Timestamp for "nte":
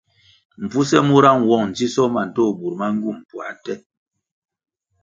3.55-3.73